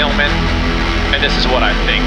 [0.00, 0.30] Hillman,
[1.12, 2.06] and this is what I think.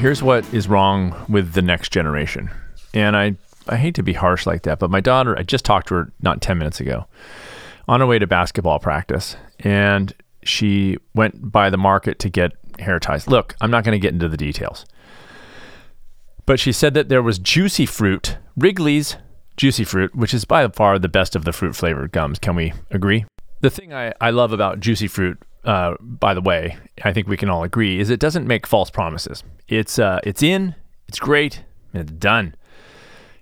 [0.00, 2.50] Here's what is wrong with the next generation.
[2.92, 3.36] And I,
[3.68, 6.12] I hate to be harsh like that, but my daughter, I just talked to her
[6.20, 7.06] not 10 minutes ago
[7.86, 9.36] on her way to basketball practice.
[9.60, 12.50] And she went by the market to get
[12.80, 13.28] hair ties.
[13.28, 14.86] Look, I'm not going to get into the details.
[16.50, 19.16] But she said that there was juicy fruit, Wrigley's
[19.56, 22.40] juicy fruit, which is by far the best of the fruit flavored gums.
[22.40, 23.24] Can we agree?
[23.60, 27.36] The thing I, I love about juicy fruit, uh, by the way, I think we
[27.36, 29.44] can all agree, is it doesn't make false promises.
[29.68, 30.74] It's uh, it's in,
[31.06, 31.62] it's great,
[31.94, 32.56] and it's done.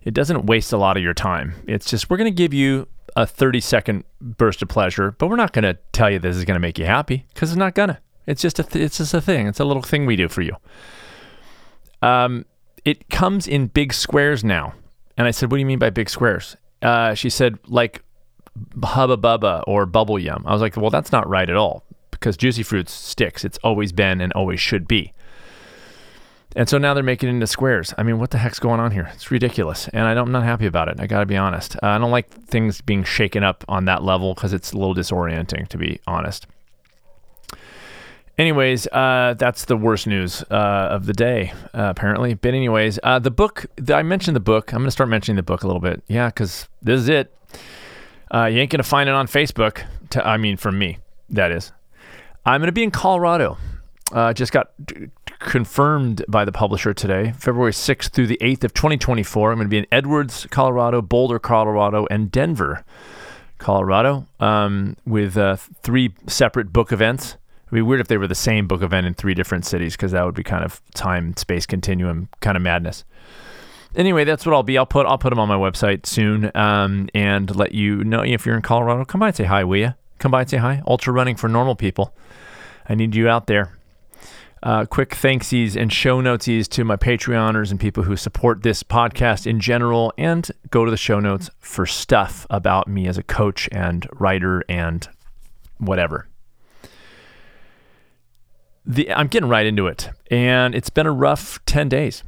[0.02, 1.54] It doesn't waste a lot of your time.
[1.66, 5.36] It's just we're going to give you a 30 second burst of pleasure, but we're
[5.36, 7.74] not going to tell you this is going to make you happy because it's not
[7.74, 8.00] gonna.
[8.26, 9.46] It's just a th- it's just a thing.
[9.46, 10.54] It's a little thing we do for you.
[12.02, 12.44] Um,
[12.88, 14.72] it comes in big squares now,
[15.18, 18.02] and I said, "What do you mean by big squares?" Uh, she said, "Like
[18.82, 22.36] Hubba Bubba or Bubble Yum." I was like, "Well, that's not right at all because
[22.38, 23.44] Juicy Fruits sticks.
[23.44, 25.12] It's always been and always should be."
[26.56, 27.92] And so now they're making it into squares.
[27.98, 29.10] I mean, what the heck's going on here?
[29.12, 29.86] It's ridiculous.
[29.88, 30.98] And I am not happy about it.
[30.98, 31.76] I got to be honest.
[31.76, 34.94] Uh, I don't like things being shaken up on that level because it's a little
[34.94, 36.46] disorienting, to be honest.
[38.38, 42.34] Anyways, uh, that's the worst news uh, of the day, uh, apparently.
[42.34, 44.72] But, anyways, uh, the book, I mentioned the book.
[44.72, 46.04] I'm to start mentioning the book a little bit.
[46.06, 47.34] Yeah, because this is it.
[48.32, 49.84] Uh, you ain't to find it on Facebook.
[50.10, 50.98] To, I mean, from me,
[51.30, 51.72] that is.
[52.46, 53.58] I'm to be in Colorado.
[54.12, 54.70] Uh, just got
[55.40, 59.50] confirmed by the publisher today, February 6th through the 8th of 2024.
[59.50, 62.84] I'm to be in Edwards, Colorado, Boulder, Colorado, and Denver,
[63.58, 65.36] Colorado, um, with
[65.82, 67.36] three separate book events.
[67.68, 70.12] It'd be weird if they were the same book event in three different cities because
[70.12, 73.04] that would be kind of time space continuum kind of madness.
[73.94, 74.78] Anyway, that's what I'll be.
[74.78, 78.46] I'll put I'll put them on my website soon um, and let you know if
[78.46, 79.04] you're in Colorado.
[79.04, 79.94] Come by and say hi, will you?
[80.18, 80.82] Come by and say hi.
[80.86, 82.14] Ultra running for normal people.
[82.88, 83.76] I need you out there.
[84.62, 89.46] Uh, quick thanksies and show notesies to my Patreoners and people who support this podcast
[89.46, 93.68] in general, and go to the show notes for stuff about me as a coach
[93.72, 95.06] and writer and
[95.76, 96.27] whatever
[98.88, 102.24] the, I'm getting right into it, and it's been a rough 10 days.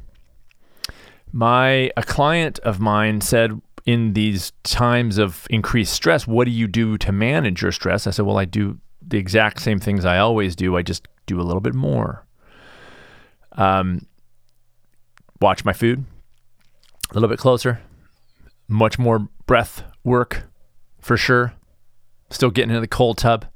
[1.32, 6.69] My a client of mine said in these times of increased stress, what do you
[6.69, 8.06] do to manage your stress?
[8.06, 10.76] I said, well, I do the exact same things I always do.
[10.76, 12.26] I just do a little bit more.
[13.53, 14.06] Um,
[15.41, 16.04] watch my food
[17.10, 17.81] a little bit closer,
[18.69, 20.44] much more breath work
[21.00, 21.54] for sure.
[22.28, 23.47] Still getting into the cold tub,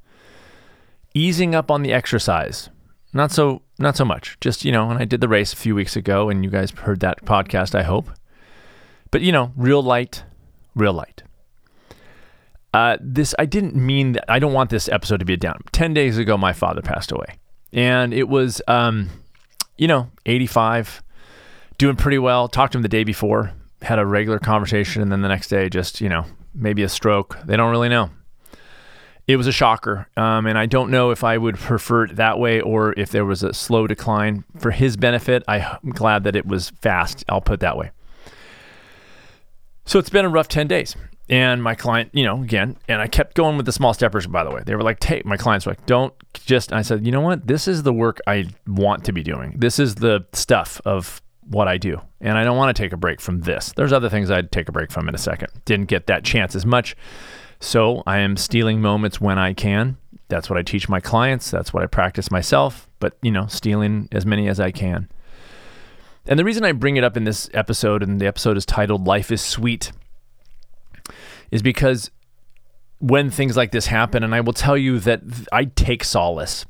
[1.13, 2.71] easing up on the exercise
[3.15, 4.37] not so not so much.
[4.41, 6.71] Just, you know, and I did the race a few weeks ago and you guys
[6.73, 8.11] heard that podcast, I hope.
[9.11, 10.25] But, you know, real light,
[10.75, 11.23] real light.
[12.73, 15.61] Uh, this I didn't mean that I don't want this episode to be a down.
[15.73, 17.39] 10 days ago my father passed away.
[17.73, 19.11] And it was um,
[19.77, 21.03] you know, 85,
[21.79, 22.49] doing pretty well.
[22.49, 23.53] Talked to him the day before,
[23.83, 27.39] had a regular conversation and then the next day just, you know, maybe a stroke.
[27.45, 28.11] They don't really know
[29.27, 30.09] it was a shocker.
[30.17, 33.25] Um, and I don't know if I would prefer it that way or if there
[33.25, 34.45] was a slow decline.
[34.59, 37.25] For his benefit, I'm glad that it was fast.
[37.29, 37.91] I'll put it that way.
[39.87, 40.97] So it's been a rough 10 days.
[41.29, 44.45] And my client, you know, again, and I kept going with the small steppers, by
[44.45, 44.63] the way.
[44.65, 47.47] They were like, hey, my clients were like, don't just, I said, you know what?
[47.47, 49.55] This is the work I want to be doing.
[49.57, 52.01] This is the stuff of what I do.
[52.21, 53.73] And I don't want to take a break from this.
[53.75, 55.49] There's other things I'd take a break from in a second.
[55.65, 56.95] Didn't get that chance as much.
[57.65, 59.97] So I am stealing moments when I can.
[60.29, 61.51] That's what I teach my clients.
[61.51, 62.91] That's what I practice myself.
[63.01, 65.09] But, you know, stealing as many as I can.
[66.27, 69.07] And the reason I bring it up in this episode, and the episode is titled
[69.07, 69.93] Life is Sweet,
[71.51, 72.11] is because
[72.99, 76.67] when things like this happen, and I will tell you that I take solace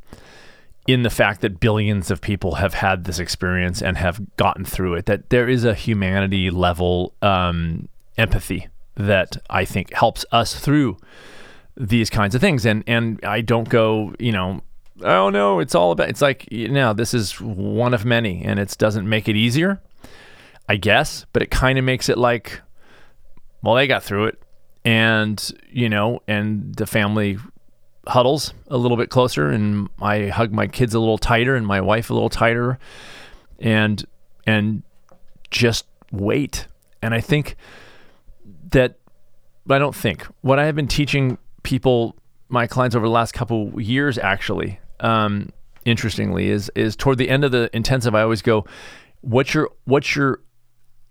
[0.87, 4.95] in the fact that billions of people have had this experience and have gotten through
[4.95, 10.99] it, that there is a humanity level um, empathy that I think helps us through
[11.77, 12.65] these kinds of things.
[12.65, 14.63] And and I don't go, you know,
[15.03, 16.09] oh no, it's all about.
[16.09, 19.81] It's like you know, this is one of many, and it doesn't make it easier,
[20.69, 22.61] I guess, but it kind of makes it like,
[23.63, 24.43] well, they got through it,
[24.85, 27.39] and you know, and the family
[28.07, 31.81] huddles a little bit closer, and I hug my kids a little tighter, and my
[31.81, 32.79] wife a little tighter,
[33.59, 34.05] and
[34.47, 34.83] and
[35.51, 36.69] just wait.
[37.03, 37.57] And I think
[38.71, 38.99] that
[39.69, 42.17] I don't think what I have been teaching people,
[42.49, 45.51] my clients over the last couple years, actually, um,
[45.85, 48.67] interestingly, is is toward the end of the intensive, I always go,
[49.21, 50.41] what's your what's your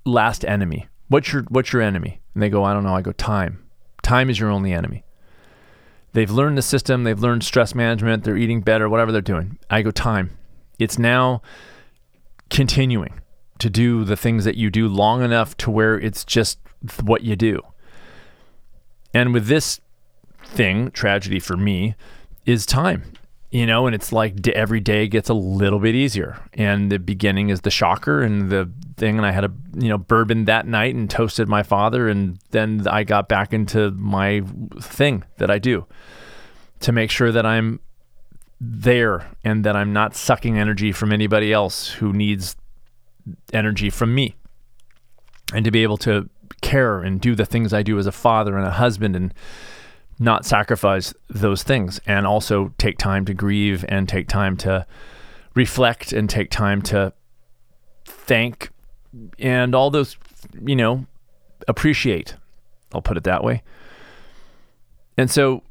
[0.05, 0.87] last enemy?
[1.07, 2.21] What's your what's your enemy?
[2.33, 2.95] And they go, I don't know.
[2.95, 3.63] I go, time.
[4.01, 5.03] Time is your only enemy.
[6.13, 9.57] They've learned the system, they've learned stress management, they're eating better, whatever they're doing.
[9.69, 10.37] I go, time.
[10.77, 11.41] It's now
[12.51, 13.19] continuing
[13.59, 16.59] to do the things that you do long enough to where it's just
[17.01, 17.61] what you do.
[19.13, 19.79] And with this
[20.45, 21.95] thing, tragedy for me,
[22.45, 23.03] is time.
[23.51, 26.39] You know, and it's like every day gets a little bit easier.
[26.53, 29.17] And the beginning is the shocker and the thing.
[29.17, 32.09] And I had a, you know, bourbon that night and toasted my father.
[32.09, 34.41] And then I got back into my
[34.81, 35.85] thing that I do
[36.79, 37.79] to make sure that I'm
[38.59, 42.55] there and that I'm not sucking energy from anybody else who needs
[43.53, 44.35] energy from me.
[45.53, 46.27] And to be able to
[46.63, 49.33] care and do the things I do as a father and a husband and
[50.17, 51.99] not sacrifice those things.
[52.07, 54.87] And also take time to grieve and take time to
[55.53, 57.13] reflect and take time to
[58.05, 58.69] thank
[59.37, 60.17] and all those
[60.65, 61.05] you know
[61.67, 62.35] appreciate.
[62.93, 63.63] I'll put it that way.
[65.17, 65.63] And so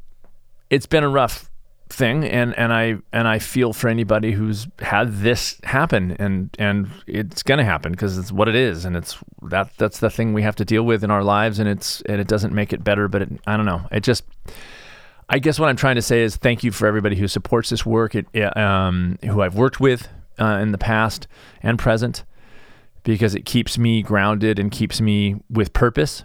[0.71, 1.51] it's been a rough
[1.93, 6.91] thing and and I and I feel for anybody who's had this happen and and
[7.07, 10.33] it's going to happen because it's what it is and it's that that's the thing
[10.33, 12.83] we have to deal with in our lives and it's and it doesn't make it
[12.83, 13.83] better but it, I don't know.
[13.91, 14.25] It just
[15.29, 17.87] I guess what I'm trying to say is thank you for everybody who supports this
[17.87, 18.15] work.
[18.15, 20.09] It, um, who I've worked with
[20.39, 21.27] uh, in the past
[21.63, 22.25] and present
[23.03, 26.25] because it keeps me grounded and keeps me with purpose.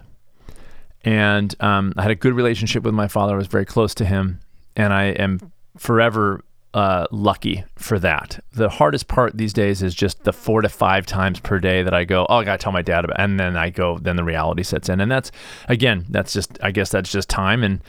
[1.04, 3.34] And um, I had a good relationship with my father.
[3.34, 4.40] I was very close to him
[4.76, 5.40] and I am
[5.78, 6.44] forever
[6.74, 8.42] uh, lucky for that.
[8.52, 11.94] The hardest part these days is just the four to five times per day that
[11.94, 14.24] I go, oh, I gotta tell my dad about, and then I go, then the
[14.24, 15.30] reality sets in, and that's
[15.68, 17.80] again, that's just, I guess that's just time, and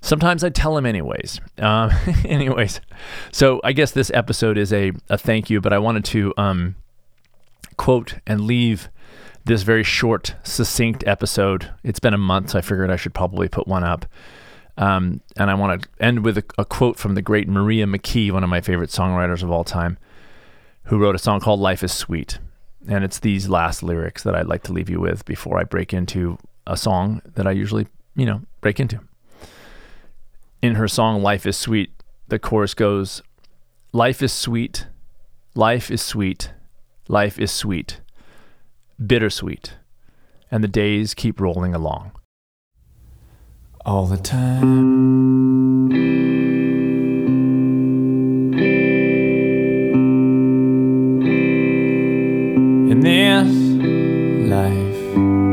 [0.00, 1.40] sometimes I tell him anyways.
[1.58, 1.90] Uh,
[2.24, 2.80] anyways,
[3.30, 6.76] so I guess this episode is a, a thank you, but I wanted to um,
[7.76, 8.88] quote and leave
[9.44, 11.70] this very short, succinct episode.
[11.82, 14.06] It's been a month, so I figured I should probably put one up.
[14.76, 18.32] Um, and I want to end with a, a, quote from the great Maria McKee,
[18.32, 19.98] one of my favorite songwriters of all time,
[20.84, 22.38] who wrote a song called Life is Sweet.
[22.88, 25.94] And it's these last lyrics that I'd like to leave you with before I break
[25.94, 27.86] into a song that I usually,
[28.16, 29.00] you know, break into.
[30.60, 31.92] In her song Life is Sweet,
[32.28, 33.22] the chorus goes,
[33.92, 34.88] Life is sweet,
[35.54, 36.52] life is sweet,
[37.06, 38.00] life is sweet,
[39.04, 39.76] bittersweet,
[40.50, 42.10] and the days keep rolling along
[43.86, 45.04] all the time.
[52.90, 53.52] In this
[54.48, 55.43] life,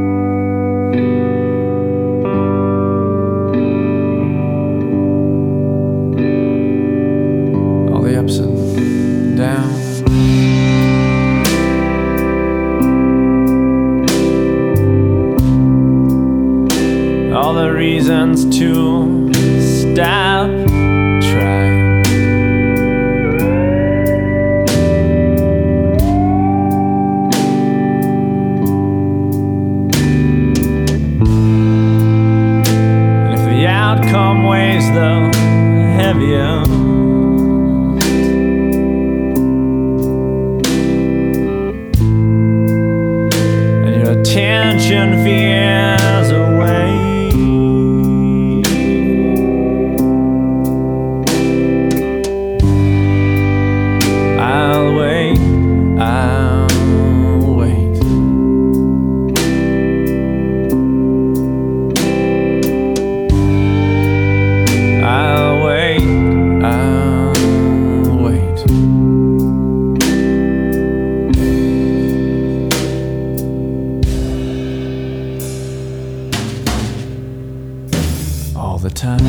[78.81, 79.19] the time.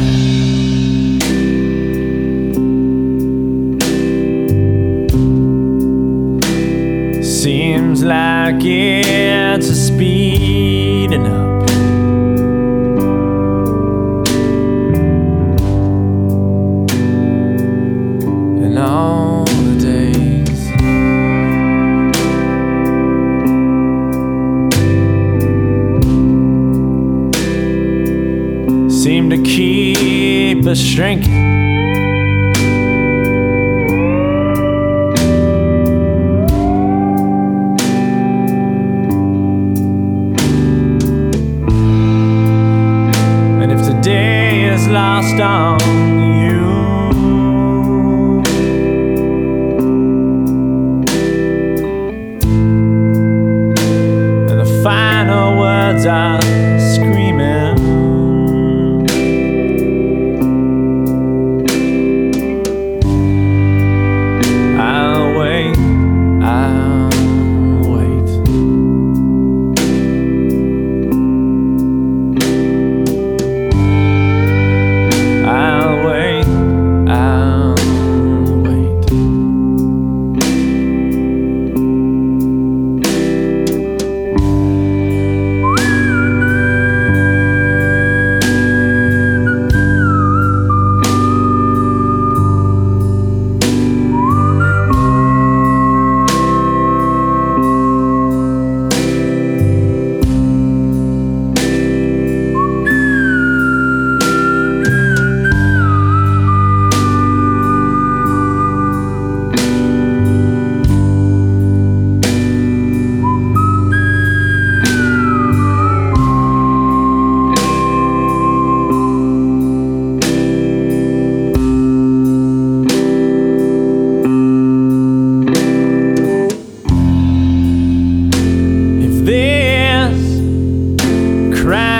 [7.23, 9.12] Seems like it's
[29.37, 31.33] to keep us shrinking.
[43.63, 45.62] And if the day is lost on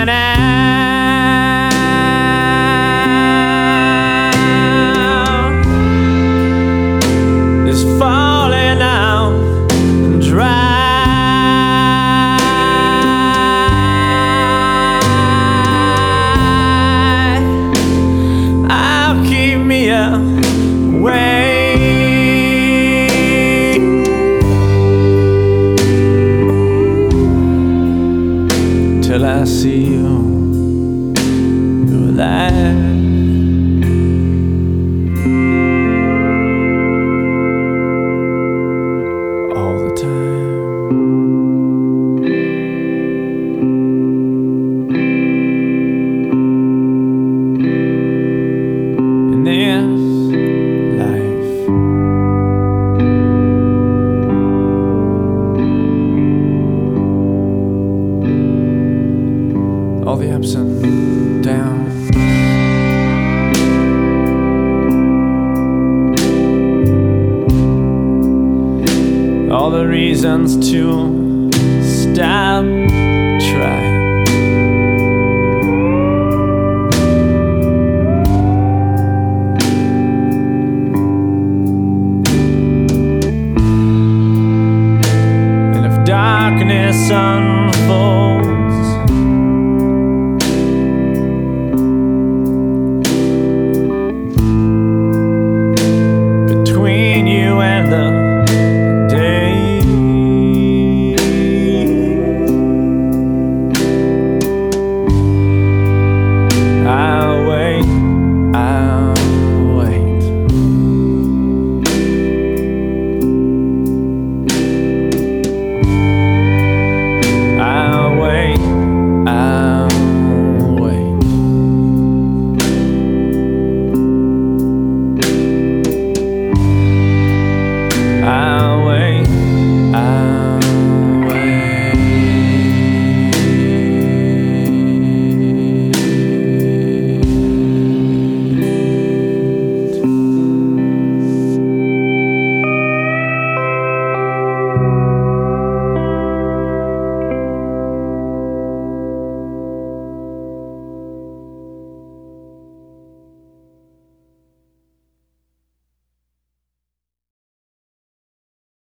[0.05, 0.32] na
[29.43, 30.02] I
[70.23, 71.12] reasons to